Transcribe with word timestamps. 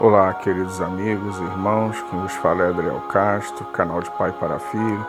Olá, 0.00 0.34
queridos 0.34 0.80
amigos 0.80 1.38
e 1.38 1.42
irmãos, 1.44 2.02
quem 2.10 2.20
vos 2.20 2.32
fala 2.32 2.64
é 2.64 2.68
Adriel 2.68 3.00
Castro, 3.02 3.64
canal 3.66 4.02
de 4.02 4.10
Pai 4.10 4.32
para 4.32 4.58
Filho, 4.58 5.06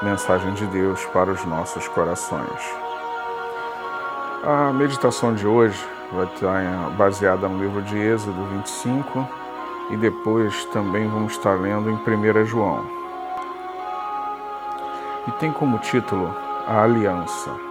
mensagem 0.00 0.54
de 0.54 0.64
Deus 0.66 1.04
para 1.06 1.32
os 1.32 1.44
nossos 1.44 1.88
corações. 1.88 2.76
A 4.44 4.72
meditação 4.72 5.34
de 5.34 5.44
hoje 5.44 5.84
vai 6.12 6.26
estar 6.26 6.90
baseada 6.90 7.48
no 7.48 7.58
livro 7.58 7.82
de 7.82 7.98
Êxodo 7.98 8.44
25 8.44 9.28
e 9.90 9.96
depois 9.96 10.64
também 10.66 11.08
vamos 11.08 11.32
estar 11.32 11.54
lendo 11.54 11.90
em 11.90 11.96
1 11.96 12.44
João. 12.44 12.86
E 15.26 15.32
tem 15.32 15.50
como 15.50 15.78
título 15.78 16.32
A 16.64 16.84
Aliança. 16.84 17.67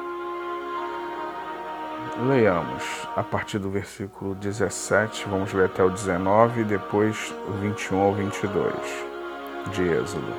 Leiamos 2.20 2.84
a 3.15 3.21
partir 3.21 3.59
do 3.59 3.70
versículo 3.70 4.34
17, 4.34 5.27
vamos 5.29 5.52
ver 5.54 5.66
até 5.66 5.84
o 5.84 5.89
19 5.91 6.62
e 6.62 6.63
depois 6.63 7.31
o 7.48 7.52
21 7.52 7.99
ao 7.99 8.12
22 8.12 8.73
de 9.71 9.84
Êxodo. 9.84 10.34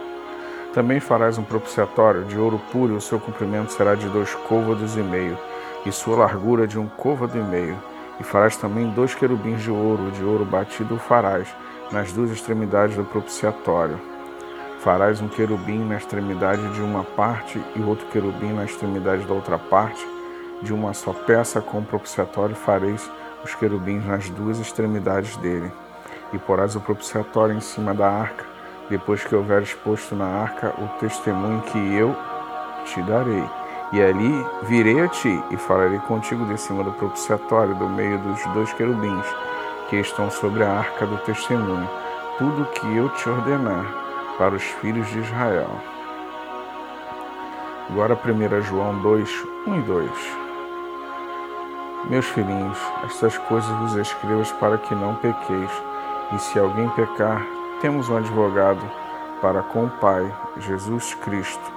Também 0.74 0.98
farás 0.98 1.38
um 1.38 1.44
propiciatório 1.44 2.24
de 2.24 2.36
ouro 2.36 2.60
puro, 2.72 2.94
e 2.94 2.96
o 2.96 3.00
seu 3.00 3.20
comprimento 3.20 3.72
será 3.72 3.94
de 3.94 4.08
dois 4.08 4.34
côvados 4.34 4.96
e 4.96 5.00
meio, 5.00 5.38
e 5.86 5.92
sua 5.92 6.16
largura 6.16 6.66
de 6.66 6.80
um 6.80 6.88
côvado 6.88 7.38
e 7.38 7.42
meio. 7.42 7.80
E 8.18 8.24
farás 8.24 8.56
também 8.56 8.90
dois 8.90 9.14
querubins 9.14 9.62
de 9.62 9.70
ouro, 9.70 10.10
de 10.10 10.24
ouro 10.24 10.44
batido 10.44 10.98
farás 10.98 11.46
nas 11.92 12.12
duas 12.12 12.32
extremidades 12.32 12.96
do 12.96 13.04
propiciatório. 13.04 14.00
Farás 14.80 15.20
um 15.20 15.28
querubim 15.28 15.84
na 15.84 15.96
extremidade 15.96 16.74
de 16.74 16.80
uma 16.82 17.04
parte 17.04 17.62
e 17.76 17.82
outro 17.82 18.08
querubim 18.08 18.52
na 18.52 18.64
extremidade 18.64 19.24
da 19.24 19.32
outra 19.32 19.58
parte 19.58 20.17
de 20.62 20.72
uma 20.72 20.92
só 20.92 21.12
peça 21.12 21.60
com 21.60 21.78
o 21.78 21.84
propiciatório 21.84 22.54
fareis 22.54 23.08
os 23.44 23.54
querubins 23.54 24.04
nas 24.04 24.28
duas 24.30 24.58
extremidades 24.58 25.36
dele. 25.36 25.70
E 26.32 26.38
porás 26.38 26.76
o 26.76 26.80
propiciatório 26.80 27.54
em 27.54 27.60
cima 27.60 27.94
da 27.94 28.08
arca, 28.08 28.44
depois 28.90 29.24
que 29.24 29.34
houver 29.34 29.62
exposto 29.62 30.14
na 30.14 30.26
arca 30.26 30.74
o 30.78 30.88
testemunho 30.98 31.62
que 31.62 31.78
eu 31.94 32.14
te 32.84 33.02
darei. 33.02 33.44
E 33.92 34.02
ali 34.02 34.46
virei 34.64 35.00
a 35.00 35.08
ti 35.08 35.42
e 35.50 35.56
falarei 35.56 35.98
contigo 36.00 36.44
de 36.46 36.60
cima 36.60 36.84
do 36.84 36.92
propiciatório, 36.92 37.74
do 37.74 37.88
meio 37.88 38.18
dos 38.18 38.44
dois 38.52 38.72
querubins 38.74 39.24
que 39.88 39.96
estão 39.96 40.30
sobre 40.30 40.62
a 40.62 40.70
arca 40.70 41.06
do 41.06 41.16
testemunho, 41.18 41.88
tudo 42.36 42.66
que 42.66 42.96
eu 42.96 43.08
te 43.10 43.28
ordenar 43.28 43.86
para 44.36 44.54
os 44.54 44.62
filhos 44.62 45.06
de 45.08 45.20
Israel. 45.20 45.70
Agora 47.90 48.14
1 48.14 48.62
João 48.62 49.00
2, 49.00 49.30
1 49.66 49.78
e 49.78 49.82
2. 49.82 50.47
Meus 52.08 52.24
filhinhos, 52.24 52.78
estas 53.04 53.36
coisas 53.36 53.70
vos 53.80 53.94
escrevo 53.94 54.42
para 54.54 54.78
que 54.78 54.94
não 54.94 55.14
pequeis. 55.16 55.70
E 56.32 56.38
se 56.38 56.58
alguém 56.58 56.88
pecar, 56.90 57.44
temos 57.82 58.08
um 58.08 58.16
advogado 58.16 58.80
para 59.42 59.62
com 59.62 59.84
o 59.84 59.90
Pai, 59.90 60.34
Jesus 60.56 61.12
Cristo, 61.14 61.72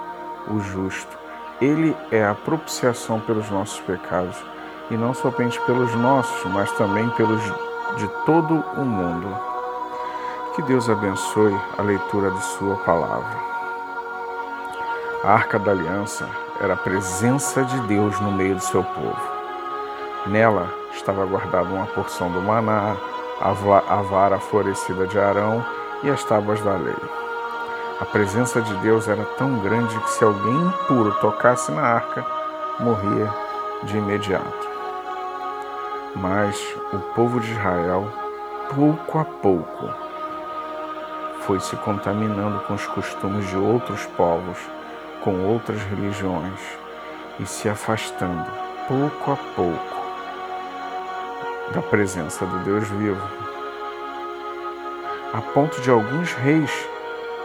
o 0.47 0.61
justo. 0.61 1.17
Ele 1.59 1.95
é 2.11 2.25
a 2.25 2.33
propiciação 2.33 3.19
pelos 3.19 3.49
nossos 3.49 3.81
pecados, 3.81 4.37
e 4.89 4.95
não 4.95 5.13
somente 5.13 5.59
pelos 5.61 5.93
nossos, 5.95 6.49
mas 6.49 6.71
também 6.73 7.09
pelos 7.09 7.41
de 7.97 8.07
todo 8.25 8.63
o 8.77 8.85
mundo. 8.85 9.37
Que 10.55 10.61
Deus 10.61 10.89
abençoe 10.89 11.55
a 11.77 11.81
leitura 11.81 12.31
de 12.31 12.41
Sua 12.41 12.77
palavra. 12.77 13.37
A 15.25 15.33
arca 15.33 15.59
da 15.59 15.71
aliança 15.71 16.25
era 16.61 16.73
a 16.73 16.77
presença 16.77 17.65
de 17.65 17.79
Deus 17.81 18.17
no 18.21 18.31
meio 18.31 18.55
do 18.55 18.61
seu 18.61 18.81
povo. 18.81 19.30
Nela 20.25 20.69
estava 20.93 21.25
guardada 21.25 21.69
uma 21.69 21.87
porção 21.87 22.31
do 22.31 22.41
maná, 22.41 22.95
a 23.39 24.01
vara 24.01 24.39
florescida 24.39 25.07
de 25.07 25.19
Arão 25.19 25.65
e 26.03 26.09
as 26.09 26.23
tábuas 26.23 26.61
da 26.61 26.75
lei. 26.75 26.95
A 27.99 28.05
presença 28.05 28.61
de 28.61 28.73
Deus 28.75 29.07
era 29.07 29.23
tão 29.37 29.59
grande 29.59 29.99
que 29.99 30.09
se 30.11 30.23
alguém 30.23 30.53
impuro 30.53 31.11
tocasse 31.19 31.71
na 31.71 31.81
arca, 31.81 32.25
morria 32.79 33.31
de 33.83 33.97
imediato. 33.97 34.69
Mas 36.15 36.59
o 36.93 36.99
povo 37.15 37.39
de 37.39 37.51
Israel, 37.51 38.07
pouco 38.75 39.19
a 39.19 39.25
pouco, 39.25 39.89
foi 41.41 41.59
se 41.59 41.75
contaminando 41.77 42.59
com 42.61 42.73
os 42.75 42.85
costumes 42.87 43.47
de 43.49 43.57
outros 43.57 44.05
povos, 44.17 44.57
com 45.23 45.45
outras 45.45 45.81
religiões 45.83 46.59
e 47.39 47.45
se 47.45 47.69
afastando, 47.69 48.45
pouco 48.87 49.31
a 49.31 49.35
pouco, 49.55 49.90
da 51.73 51.81
presença 51.81 52.45
do 52.45 52.59
Deus 52.59 52.87
vivo, 52.89 53.21
a 55.33 55.41
ponto 55.53 55.79
de 55.81 55.89
alguns 55.89 56.33
reis 56.33 56.69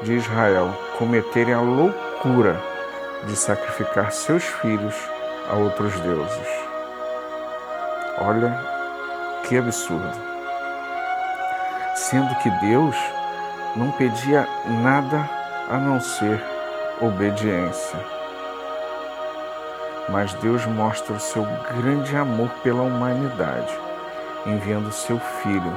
de 0.03 0.14
Israel 0.14 0.76
cometerem 0.98 1.54
a 1.54 1.60
loucura 1.60 2.60
de 3.25 3.36
sacrificar 3.36 4.10
seus 4.10 4.42
filhos 4.42 4.94
a 5.48 5.54
outros 5.54 5.98
deuses. 6.00 6.48
Olha 8.19 8.59
que 9.44 9.56
absurdo. 9.56 10.19
Sendo 11.94 12.34
que 12.36 12.50
Deus 12.66 12.97
não 13.76 13.92
pedia 13.92 14.47
nada 14.82 15.28
a 15.69 15.78
não 15.78 16.00
ser 16.00 16.42
obediência. 17.00 17.98
Mas 20.09 20.34
Deus 20.34 20.65
mostra 20.66 21.15
o 21.15 21.20
seu 21.20 21.47
grande 21.81 22.16
amor 22.16 22.50
pela 22.62 22.82
humanidade 22.82 23.85
enviando 24.47 24.93
seu 24.93 25.19
Filho, 25.19 25.73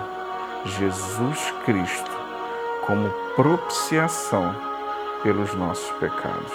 Jesus 0.65 1.53
Cristo, 1.65 2.11
como 2.85 3.09
propiciação 3.35 4.55
pelos 5.23 5.53
nossos 5.55 5.89
pecados. 5.97 6.53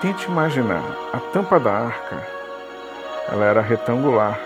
Tente 0.00 0.26
imaginar, 0.26 0.82
a 1.12 1.18
tampa 1.32 1.58
da 1.58 1.72
arca, 1.72 2.26
ela 3.32 3.44
era 3.44 3.60
retangular, 3.60 4.38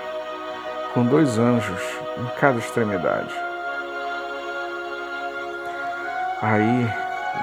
com 0.94 1.04
dois 1.04 1.38
anjos 1.38 1.82
em 2.18 2.26
cada 2.38 2.58
extremidade. 2.58 3.34
Aí, 6.42 6.88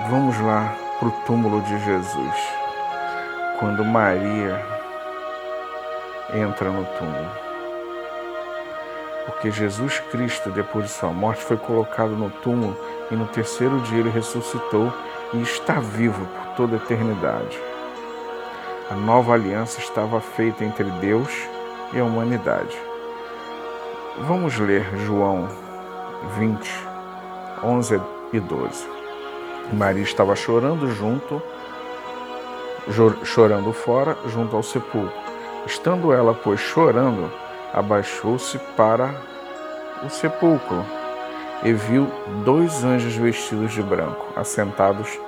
vamos 0.10 0.40
lá 0.40 0.74
para 1.00 1.10
o 1.10 1.12
túmulo 1.26 1.62
de 1.62 1.78
Jesus, 1.84 2.36
quando 3.60 3.84
Maria 3.84 4.64
entra 6.34 6.70
no 6.70 6.86
túmulo 6.98 7.45
porque 9.26 9.52
Jesus 9.52 10.00
Cristo, 10.12 10.52
depois 10.52 10.86
de 10.86 10.92
sua 10.92 11.10
morte, 11.10 11.44
foi 11.44 11.58
colocado 11.58 12.12
no 12.12 12.30
túmulo 12.30 12.78
e 13.10 13.16
no 13.16 13.26
terceiro 13.28 13.80
dia 13.82 14.00
ele 14.00 14.10
ressuscitou 14.10 14.94
e 15.34 15.42
está 15.42 15.80
vivo 15.80 16.26
por 16.26 16.56
toda 16.56 16.76
a 16.76 16.80
eternidade. 16.80 17.60
A 18.90 18.94
nova 18.96 19.34
aliança 19.34 19.80
estava 19.80 20.22
feita 20.22 20.64
entre 20.64 20.86
Deus 21.02 21.30
e 21.94 22.00
a 22.00 22.04
humanidade. 22.04 22.78
Vamos 24.20 24.58
ler 24.60 24.86
João 25.06 25.50
20, 26.38 26.72
11 27.64 28.02
e 28.32 28.40
12. 28.40 28.88
Maria 29.74 30.04
estava 30.04 30.36
chorando 30.36 30.90
junto, 30.92 31.42
chorando 33.24 33.74
fora, 33.74 34.16
junto 34.28 34.56
ao 34.56 34.64
sepulcro. 34.64 35.12
Estando 35.66 36.14
ela, 36.14 36.34
pois, 36.36 36.60
chorando, 36.60 37.32
abaixou-se 37.76 38.58
para 38.78 39.14
o 40.02 40.10
sepulcro 40.10 40.86
e 41.62 41.74
viu 41.74 42.08
dois 42.46 42.86
anjos 42.86 43.18
vestidos 43.18 43.74
de 43.74 43.84
branco, 43.84 44.28
assentados 44.34 45.20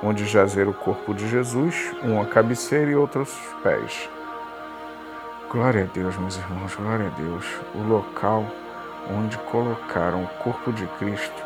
onde 0.00 0.24
jazer 0.24 0.68
o 0.68 0.72
corpo 0.72 1.12
de 1.12 1.28
Jesus, 1.28 1.92
um 2.04 2.22
à 2.22 2.26
cabeceira 2.26 2.92
e 2.92 2.94
outro 2.94 3.20
aos 3.20 3.34
pés. 3.62 4.08
Glória 5.50 5.82
a 5.82 5.86
Deus, 5.92 6.16
meus 6.16 6.36
irmãos, 6.36 6.76
glória 6.76 7.08
a 7.08 7.20
Deus. 7.20 7.44
O 7.74 7.82
local 7.82 8.46
onde 9.10 9.36
colocaram 9.38 10.22
o 10.22 10.28
corpo 10.44 10.72
de 10.72 10.86
Cristo 10.98 11.44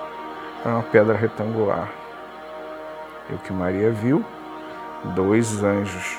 é 0.63 0.69
uma 0.69 0.83
pedra 0.83 1.17
retangular. 1.17 1.91
E 3.31 3.35
o 3.35 3.39
que 3.39 3.53
Maria 3.53 3.91
viu? 3.91 4.23
Dois 5.15 5.65
anjos, 5.65 6.19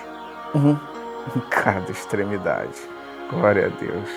um 0.55 0.71
em 1.35 1.39
cada 1.51 1.91
extremidade. 1.91 2.95
Glória 3.29 3.65
a 3.65 3.69
Deus. 3.69 4.09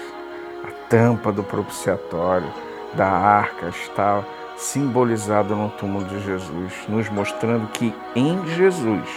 A 0.65 0.71
tampa 0.91 1.33
do 1.33 1.43
propiciatório, 1.43 2.53
da 2.93 3.09
arca, 3.09 3.69
está 3.69 4.23
simbolizada 4.55 5.55
no 5.55 5.71
túmulo 5.71 6.05
de 6.05 6.21
Jesus, 6.21 6.75
nos 6.89 7.09
mostrando 7.09 7.67
que 7.69 7.95
em 8.15 8.47
Jesus, 8.49 9.09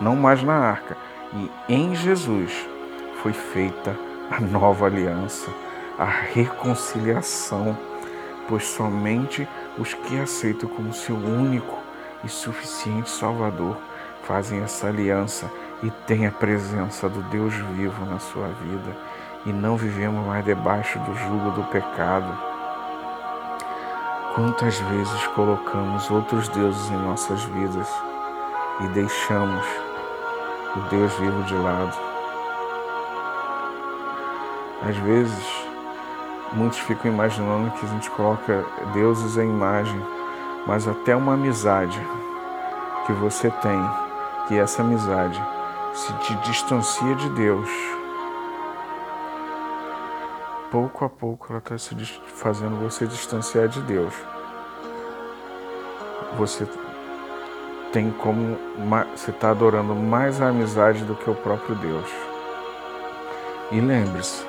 não 0.00 0.14
mais 0.14 0.42
na 0.42 0.54
arca, 0.54 0.98
e 1.32 1.50
em 1.66 1.94
Jesus 1.94 2.68
foi 3.22 3.32
feita 3.32 3.96
a 4.30 4.38
nova 4.38 4.84
aliança, 4.84 5.50
a 5.98 6.04
reconciliação, 6.04 7.76
pois 8.48 8.66
somente 8.66 9.48
os 9.78 9.94
que 9.94 10.20
aceitam 10.20 10.68
como 10.68 10.92
seu 10.92 11.16
único 11.16 11.78
e 12.22 12.28
suficiente 12.28 13.08
Salvador 13.08 13.78
fazem 14.24 14.60
essa 14.62 14.88
aliança 14.88 15.50
e 15.82 15.90
têm 16.06 16.26
a 16.26 16.30
presença 16.30 17.08
do 17.08 17.22
Deus 17.22 17.54
vivo 17.54 18.04
na 18.04 18.18
sua 18.18 18.48
vida 18.48 19.11
e 19.44 19.52
não 19.52 19.76
vivemos 19.76 20.24
mais 20.26 20.44
debaixo 20.44 20.98
do 21.00 21.14
jugo 21.14 21.50
do 21.50 21.64
pecado. 21.64 22.32
Quantas 24.34 24.78
vezes 24.78 25.26
colocamos 25.28 26.10
outros 26.10 26.48
deuses 26.48 26.90
em 26.90 26.96
nossas 26.96 27.42
vidas 27.44 27.88
e 28.80 28.86
deixamos 28.88 29.64
o 30.76 30.80
Deus 30.88 31.12
vivo 31.14 31.42
de 31.44 31.54
lado? 31.54 31.96
Às 34.88 34.96
vezes, 34.96 35.66
muitos 36.52 36.78
ficam 36.78 37.12
imaginando 37.12 37.70
que 37.72 37.84
a 37.84 37.88
gente 37.88 38.10
coloca 38.10 38.64
deuses 38.92 39.36
em 39.36 39.48
imagem, 39.48 40.00
mas 40.66 40.88
até 40.88 41.14
uma 41.14 41.34
amizade 41.34 42.00
que 43.06 43.12
você 43.12 43.50
tem, 43.50 43.90
que 44.48 44.58
essa 44.58 44.82
amizade 44.82 45.40
se 45.92 46.12
te 46.14 46.34
distancia 46.36 47.14
de 47.16 47.28
Deus, 47.30 47.68
pouco 50.72 51.04
a 51.04 51.08
pouco 51.10 51.48
ela 51.50 51.58
está 51.58 51.76
se 51.76 51.94
fazendo 52.34 52.80
você 52.80 53.06
distanciar 53.06 53.68
de 53.68 53.82
Deus. 53.82 54.14
Você 56.38 56.66
tem 57.92 58.10
como 58.10 58.56
você 59.14 59.30
está 59.30 59.50
adorando 59.50 59.94
mais 59.94 60.40
a 60.40 60.48
amizade 60.48 61.04
do 61.04 61.14
que 61.14 61.28
o 61.28 61.34
próprio 61.34 61.74
Deus. 61.74 62.08
E 63.70 63.80
lembre-se, 63.82 64.46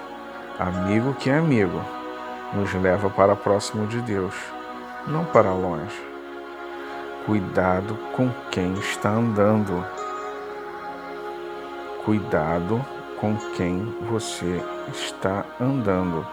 amigo 0.57 1.13
que 1.15 1.29
é 1.29 1.37
amigo 1.37 1.81
nos 2.53 2.73
leva 2.73 3.09
para 3.09 3.35
próximo 3.35 3.85
de 3.87 3.99
Deus, 3.99 4.33
não 5.05 5.25
para 5.25 5.51
longe. 5.51 6.01
Cuidado 7.25 7.97
com 8.15 8.29
quem 8.49 8.73
está 8.75 9.09
andando. 9.09 9.85
Cuidado 12.05 13.02
com 13.19 13.35
quem 13.55 13.83
você 14.09 14.61
está 14.91 15.45
andando. 15.59 16.25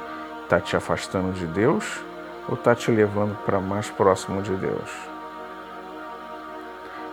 Está 0.43 0.61
te 0.61 0.77
afastando 0.77 1.33
de 1.33 1.47
Deus 1.47 2.05
ou 2.49 2.55
está 2.55 2.75
te 2.75 2.91
levando 2.91 3.37
para 3.45 3.61
mais 3.61 3.89
próximo 3.91 4.43
de 4.43 4.55
Deus? 4.57 4.91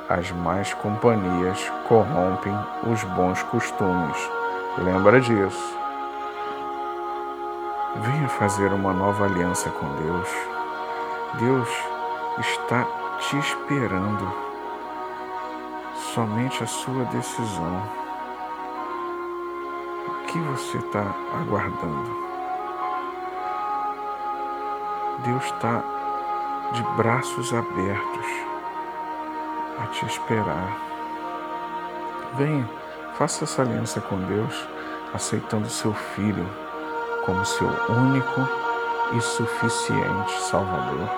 As 0.10 0.32
más 0.32 0.74
companhias 0.74 1.72
corrompem 1.88 2.54
os 2.92 3.04
bons 3.04 3.44
costumes. 3.44 4.18
Lembra 4.78 5.20
disso. 5.20 5.78
Venha 7.98 8.30
fazer 8.30 8.72
uma 8.72 8.94
nova 8.94 9.26
aliança 9.26 9.70
com 9.70 9.88
Deus. 9.96 10.30
Deus 11.40 11.70
está 12.40 12.86
te 13.20 13.38
esperando. 13.38 14.34
Somente 16.14 16.64
a 16.64 16.68
sua 16.68 17.04
decisão 17.06 18.07
que 20.28 20.40
você 20.40 20.78
está 20.78 21.16
aguardando? 21.42 22.28
Deus 25.24 25.46
está 25.46 25.84
de 26.74 26.84
braços 26.98 27.54
abertos 27.54 28.26
a 29.82 29.88
te 29.88 30.06
esperar. 30.06 30.78
Venha, 32.36 32.70
faça 33.18 33.46
essa 33.46 33.62
aliança 33.62 34.02
com 34.02 34.18
Deus, 34.20 34.68
aceitando 35.14 35.70
seu 35.70 35.94
Filho 35.94 36.48
como 37.26 37.46
seu 37.46 37.68
único 37.90 38.42
e 39.14 39.22
suficiente 39.22 40.42
Salvador. 40.42 41.10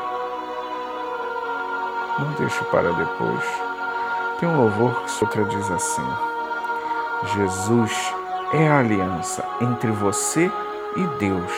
Não 2.19 2.31
deixe 2.33 2.63
para 2.65 2.91
depois. 2.91 3.43
Tem 4.39 4.47
um 4.47 4.57
louvor 4.57 5.03
que 5.03 5.23
outra 5.23 5.45
diz 5.45 5.71
assim: 5.71 6.07
Jesus 7.35 8.18
é 8.53 8.67
a 8.67 8.79
aliança 8.79 9.45
entre 9.61 9.91
você 9.91 10.51
e 10.95 11.03
Deus. 11.19 11.51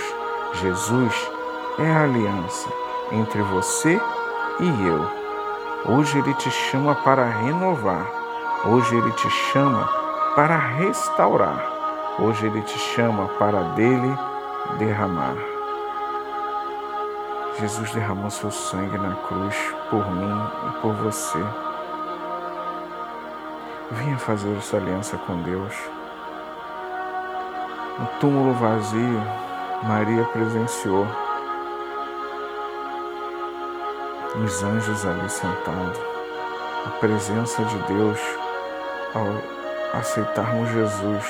Jesus 0.55 1.31
é 1.79 1.89
a 1.89 2.03
aliança 2.03 2.69
entre 3.11 3.41
você 3.43 3.99
e 4.59 4.87
eu. 4.87 5.07
Hoje 5.85 6.17
Ele 6.17 6.33
te 6.33 6.51
chama 6.51 6.95
para 6.95 7.25
renovar. 7.25 8.05
Hoje 8.65 8.95
Ele 8.95 9.11
te 9.13 9.29
chama 9.29 9.87
para 10.35 10.57
restaurar. 10.57 11.65
Hoje 12.19 12.45
Ele 12.45 12.61
te 12.61 12.77
chama 12.77 13.27
para 13.39 13.61
dele 13.75 14.13
derramar. 14.77 15.35
Jesus 17.59 17.91
derramou 17.91 18.29
seu 18.29 18.51
sangue 18.51 18.97
na 18.97 19.15
cruz 19.15 19.55
por 19.89 20.09
mim 20.11 20.51
e 20.67 20.81
por 20.81 20.93
você. 20.95 21.39
Venha 23.91 24.17
fazer 24.17 24.55
essa 24.57 24.77
aliança 24.77 25.17
com 25.17 25.41
Deus. 25.41 25.73
No 28.01 28.07
túmulo 28.19 28.53
vazio, 28.53 29.21
Maria 29.83 30.23
presenciou 30.33 31.05
os 34.43 34.63
anjos 34.63 35.05
ali 35.05 35.29
sentados, 35.29 35.99
a 36.87 36.89
presença 36.99 37.63
de 37.63 37.77
Deus 37.83 38.19
ao 39.13 39.99
aceitarmos 39.99 40.71
Jesus 40.71 41.23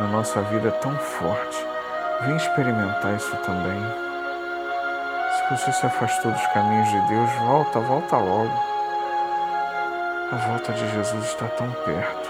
na 0.00 0.08
nossa 0.08 0.42
vida 0.42 0.70
é 0.70 0.72
tão 0.72 0.92
forte. 0.96 1.64
Vem 2.22 2.36
experimentar 2.36 3.14
isso 3.14 3.36
também. 3.36 3.80
Se 5.30 5.56
você 5.56 5.72
se 5.72 5.86
afastou 5.86 6.32
dos 6.32 6.46
caminhos 6.48 6.88
de 6.88 7.00
Deus, 7.10 7.30
volta, 7.46 7.78
volta 7.78 8.16
logo. 8.16 8.52
A 10.32 10.36
volta 10.48 10.72
de 10.72 10.90
Jesus 10.94 11.26
está 11.26 11.46
tão 11.46 11.70
perto. 11.70 12.28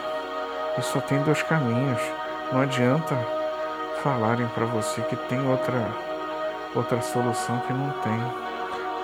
E 0.76 0.82
só 0.82 1.00
tem 1.00 1.22
dois 1.22 1.42
caminhos. 1.42 2.02
Não 2.52 2.60
adianta 2.60 3.41
falarem 4.02 4.48
para 4.48 4.66
você 4.66 5.00
que 5.02 5.14
tem 5.14 5.48
outra, 5.48 5.86
outra 6.74 7.00
solução 7.00 7.58
que 7.60 7.72
não 7.72 7.90
tem, 8.02 8.20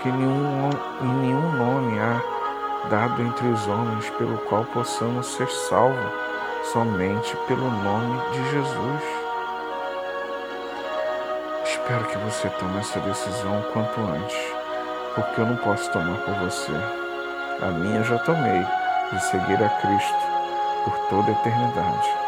que 0.02 0.08
nenhum, 0.10 0.70
em 1.02 1.14
nenhum 1.20 1.52
nome 1.52 1.98
há 2.00 2.20
dado 2.88 3.22
entre 3.22 3.46
os 3.46 3.66
homens 3.68 4.10
pelo 4.10 4.36
qual 4.38 4.64
possamos 4.64 5.26
ser 5.26 5.48
salvos, 5.48 6.12
somente 6.72 7.36
pelo 7.46 7.70
nome 7.70 8.20
de 8.32 8.50
Jesus. 8.50 9.02
Espero 11.64 12.04
que 12.06 12.18
você 12.18 12.48
tome 12.50 12.78
essa 12.78 12.98
decisão 13.00 13.60
o 13.60 13.72
quanto 13.72 14.00
antes, 14.00 14.38
porque 15.14 15.40
eu 15.40 15.46
não 15.46 15.56
posso 15.56 15.90
tomar 15.92 16.18
por 16.18 16.34
você. 16.34 16.72
A 17.62 17.66
minha 17.66 18.02
já 18.02 18.18
tomei 18.18 18.66
de 19.12 19.22
seguir 19.24 19.62
a 19.62 19.68
Cristo 19.68 20.18
por 20.84 20.98
toda 21.08 21.28
a 21.28 21.32
eternidade. 21.32 22.27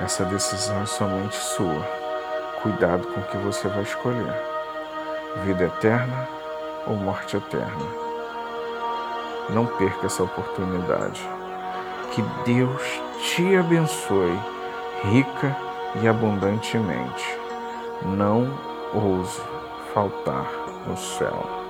Essa 0.00 0.24
decisão 0.26 0.82
é 0.82 0.86
somente 0.86 1.36
sua. 1.36 1.82
Cuidado 2.62 3.06
com 3.06 3.20
o 3.20 3.24
que 3.24 3.36
você 3.38 3.66
vai 3.68 3.82
escolher: 3.82 4.34
vida 5.44 5.64
eterna 5.64 6.28
ou 6.86 6.96
morte 6.96 7.36
eterna. 7.36 7.86
Não 9.48 9.64
perca 9.64 10.06
essa 10.06 10.22
oportunidade. 10.22 11.22
Que 12.12 12.22
Deus 12.44 12.82
te 13.22 13.56
abençoe 13.56 14.38
rica 15.04 15.56
e 16.02 16.06
abundantemente. 16.06 17.38
Não 18.02 18.50
ouse 18.92 19.40
faltar 19.94 20.46
no 20.86 20.96
céu. 20.96 21.65